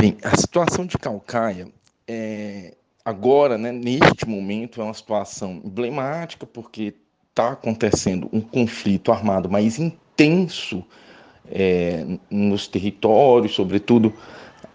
[0.00, 1.68] Bem, a situação de Calcaia
[2.08, 2.72] é,
[3.04, 6.94] agora, né, neste momento, é uma situação emblemática porque
[7.28, 10.82] está acontecendo um conflito armado mais intenso
[11.50, 14.10] é, nos territórios, sobretudo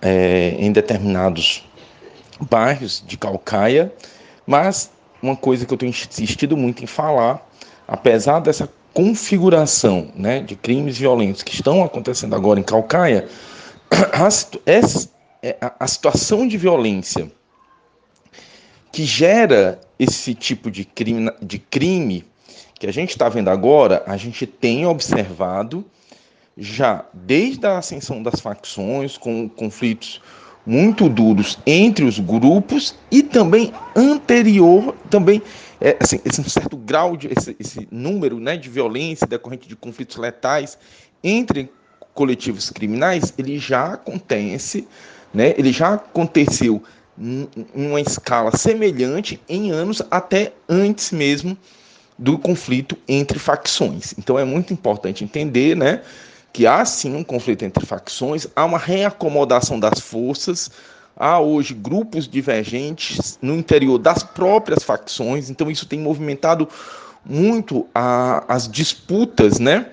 [0.00, 1.64] é, em determinados
[2.50, 3.94] bairros de Calcaia,
[4.44, 4.90] mas
[5.22, 7.48] uma coisa que eu tenho insistido muito em falar,
[7.86, 13.28] apesar dessa configuração né, de crimes violentos que estão acontecendo agora em Calcaia,
[14.66, 15.11] essa,
[15.60, 17.30] a, a situação de violência
[18.92, 22.24] que gera esse tipo de crime, de crime
[22.78, 25.84] que a gente está vendo agora, a gente tem observado
[26.56, 30.20] já desde a ascensão das facções, com conflitos
[30.66, 35.42] muito duros entre os grupos e também anterior, também
[35.80, 40.16] é, assim, esse certo grau de esse, esse número, né, de violência decorrente de conflitos
[40.16, 40.78] letais
[41.24, 41.70] entre
[42.14, 44.86] coletivos criminais, ele já acontece,
[45.32, 46.82] né, ele já aconteceu
[47.18, 51.56] em uma escala semelhante em anos até antes mesmo
[52.18, 54.14] do conflito entre facções.
[54.18, 56.02] Então é muito importante entender, né,
[56.52, 60.70] que há sim um conflito entre facções, há uma reacomodação das forças,
[61.16, 66.68] há hoje grupos divergentes no interior das próprias facções, então isso tem movimentado
[67.24, 69.86] muito a, as disputas né,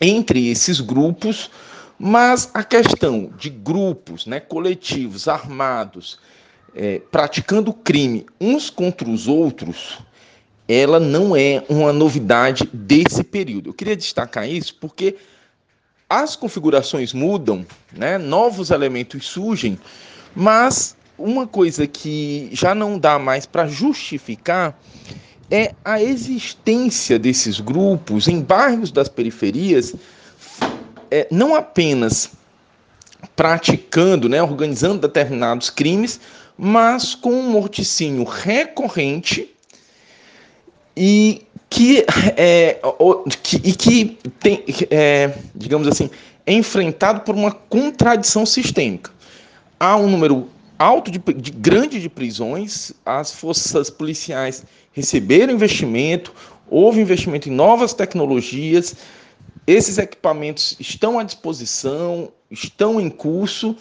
[0.00, 1.50] entre esses grupos,
[2.06, 6.18] mas a questão de grupos né, coletivos armados
[6.76, 10.00] é, praticando crime uns contra os outros,
[10.68, 13.70] ela não é uma novidade desse período.
[13.70, 15.16] Eu queria destacar isso porque
[16.06, 18.18] as configurações mudam, né?
[18.18, 19.78] novos elementos surgem,
[20.36, 24.78] mas uma coisa que já não dá mais para justificar
[25.50, 29.94] é a existência desses grupos em bairros das periferias,
[31.14, 32.32] é, não apenas
[33.36, 36.18] praticando, né, organizando determinados crimes,
[36.58, 39.48] mas com um morticínio recorrente
[40.96, 42.04] e que,
[42.36, 42.80] é,
[43.44, 46.10] que, e que tem, é, digamos assim,
[46.44, 49.12] é enfrentado por uma contradição sistêmica.
[49.78, 56.34] Há um número alto de, de grande de prisões, as forças policiais receberam investimento,
[56.68, 58.96] houve investimento em novas tecnologias,
[59.66, 63.76] esses equipamentos estão à disposição, estão em curso,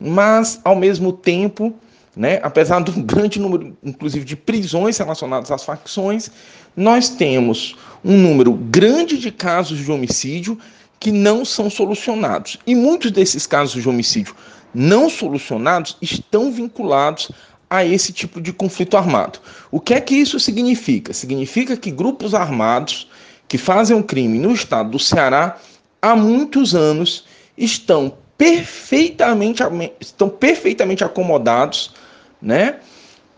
[0.00, 1.74] mas ao mesmo tempo
[2.16, 2.40] né?
[2.42, 6.30] Apesar do grande número, inclusive, de prisões relacionadas às facções,
[6.74, 10.58] nós temos um número grande de casos de homicídio
[10.98, 12.56] que não são solucionados.
[12.66, 14.34] E muitos desses casos de homicídio
[14.74, 17.30] não solucionados estão vinculados
[17.68, 19.40] a esse tipo de conflito armado.
[19.70, 21.12] O que é que isso significa?
[21.12, 23.08] Significa que grupos armados
[23.48, 25.56] que fazem um crime no estado do Ceará
[26.00, 27.24] há muitos anos
[27.56, 29.62] estão perfeitamente,
[30.00, 31.94] estão perfeitamente acomodados
[32.40, 32.76] né?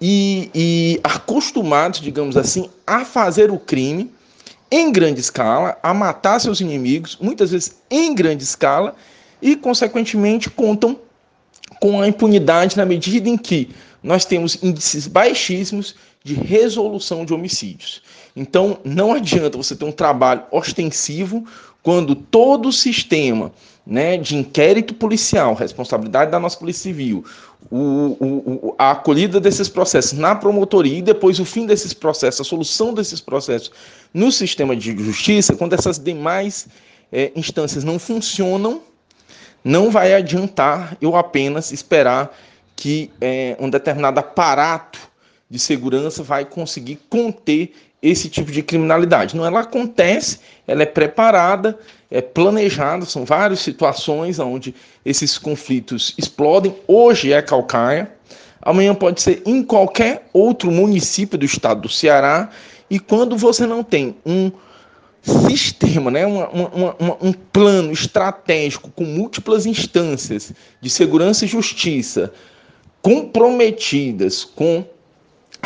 [0.00, 4.12] E, e acostumados, digamos assim, a fazer o crime
[4.70, 8.94] em grande escala, a matar seus inimigos, muitas vezes em grande escala,
[9.40, 10.98] e, consequentemente, contam
[11.80, 13.70] com a impunidade na medida em que
[14.02, 15.94] nós temos índices baixíssimos
[16.26, 18.02] de resolução de homicídios.
[18.34, 21.46] Então, não adianta você ter um trabalho ostensivo
[21.84, 23.52] quando todo o sistema
[23.86, 27.24] né, de inquérito policial, responsabilidade da nossa Polícia Civil,
[27.70, 32.44] o, o, a acolhida desses processos na promotoria e depois o fim desses processos, a
[32.44, 33.70] solução desses processos
[34.12, 36.66] no sistema de justiça, quando essas demais
[37.12, 38.82] é, instâncias não funcionam,
[39.62, 42.36] não vai adiantar eu apenas esperar
[42.74, 44.98] que é, um determinado aparato
[45.48, 49.36] de segurança vai conseguir conter esse tipo de criminalidade.
[49.36, 51.78] Não, ela acontece, ela é preparada,
[52.10, 54.74] é planejada, são várias situações onde
[55.04, 56.74] esses conflitos explodem.
[56.86, 58.12] Hoje é Calcaia,
[58.60, 62.50] amanhã pode ser em qualquer outro município do estado do Ceará.
[62.88, 64.52] E quando você não tem um
[65.22, 72.32] sistema, né, uma, uma, uma, um plano estratégico com múltiplas instâncias de segurança e justiça
[73.02, 74.84] comprometidas com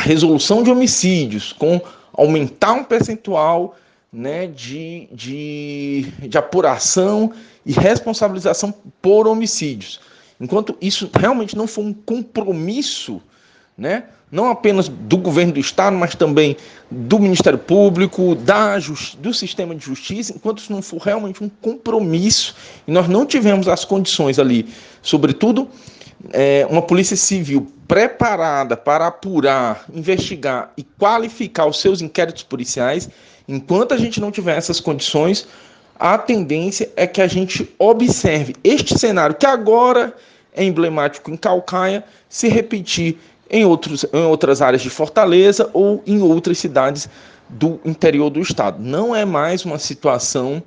[0.01, 1.79] resolução de homicídios, com
[2.13, 3.75] aumentar um percentual
[4.11, 7.31] né, de, de, de apuração
[7.65, 10.01] e responsabilização por homicídios.
[10.39, 13.21] Enquanto isso realmente não for um compromisso,
[13.77, 16.57] né, não apenas do governo do Estado, mas também
[16.89, 18.77] do Ministério Público, da,
[19.19, 22.55] do sistema de justiça, enquanto isso não for realmente um compromisso,
[22.87, 24.67] e nós não tivemos as condições ali,
[25.01, 25.69] sobretudo
[26.31, 33.09] é, uma polícia civil preparada para apurar, investigar e qualificar os seus inquéritos policiais,
[33.47, 35.47] enquanto a gente não tiver essas condições,
[35.99, 40.15] a tendência é que a gente observe este cenário que agora
[40.53, 43.17] é emblemático em Calcaia, se repetir
[43.49, 47.09] em, outros, em outras áreas de Fortaleza ou em outras cidades
[47.49, 48.81] do interior do estado.
[48.81, 50.63] Não é mais uma situação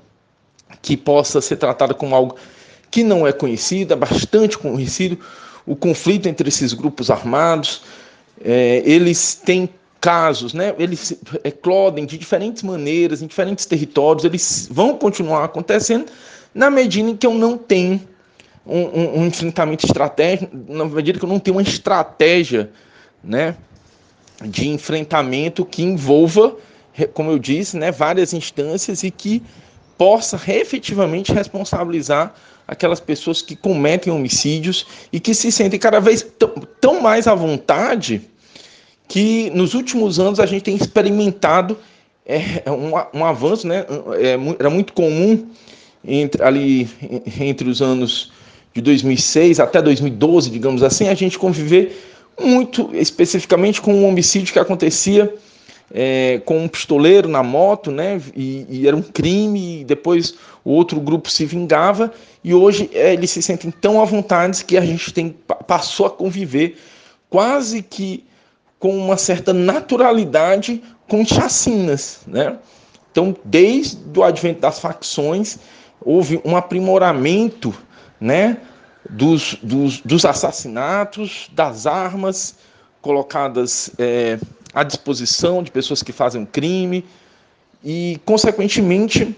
[0.83, 2.37] que possa ser tratada como algo
[2.95, 5.19] que não é conhecido, é bastante conhecido.
[5.67, 7.83] O conflito entre esses grupos armados,
[8.41, 9.69] é, eles têm
[10.01, 10.73] casos, né?
[10.79, 11.13] Eles
[11.43, 16.07] eclodem de diferentes maneiras, em diferentes territórios, eles vão continuar acontecendo
[16.55, 18.01] na medida em que eu não tenho
[18.65, 22.71] um, um, um enfrentamento estratégico, na medida que eu não tenho uma estratégia,
[23.25, 23.57] né?
[24.41, 26.55] De enfrentamento que envolva
[27.13, 29.43] como eu disse, né, várias instâncias e que
[29.97, 32.35] possa efetivamente responsabilizar
[32.67, 36.27] aquelas pessoas que cometem homicídios e que se sentem cada vez
[36.81, 38.23] tão mais à vontade
[39.07, 41.79] que nos últimos anos a gente tem experimentado
[42.27, 43.85] é, um, um avanço, né?
[44.19, 45.47] É, era muito comum
[46.03, 46.89] entre, ali
[47.39, 48.33] entre os anos
[48.73, 51.97] de 2006 até 2012, digamos assim, a gente conviver
[52.41, 55.33] muito especificamente com um homicídio que acontecia
[55.93, 58.21] é, com um pistoleiro na moto, né?
[58.35, 59.81] E, e, era um crime.
[59.81, 60.35] E depois
[60.65, 64.77] o outro grupo se vingava e hoje é, eles se sentem tão à vontade que
[64.77, 65.35] a gente tem
[65.67, 66.77] passou a conviver
[67.29, 68.25] quase que
[68.79, 72.59] com uma certa naturalidade com chacinas, né?
[73.11, 75.59] Então, desde o advento das facções,
[76.01, 77.75] houve um aprimoramento,
[78.21, 78.59] né?
[79.09, 82.57] Dos, dos, dos assassinatos, das armas
[83.01, 84.39] colocadas é,
[84.75, 87.05] à disposição de pessoas que fazem crime.
[87.85, 89.37] E, consequentemente,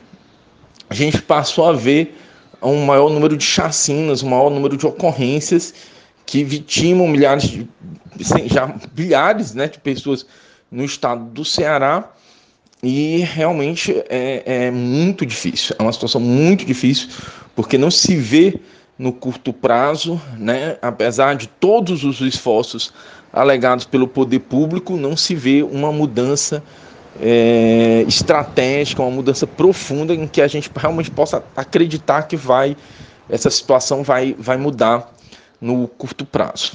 [0.88, 2.16] a gente passou a ver
[2.62, 5.74] um maior número de chacinas, um maior número de ocorrências
[6.24, 7.68] que vitimam milhares de
[8.46, 10.26] já milhares né, de pessoas
[10.70, 12.12] no estado do Ceará.
[12.82, 17.08] E realmente é, é muito difícil, é uma situação muito difícil
[17.54, 18.60] porque não se vê
[18.98, 22.92] no curto prazo, né, apesar de todos os esforços
[23.32, 26.62] alegados pelo poder público, não se vê uma mudança
[27.20, 32.76] é, estratégica, uma mudança profunda em que a gente realmente possa acreditar que vai
[33.28, 35.12] essa situação vai, vai mudar
[35.60, 36.72] no curto prazo.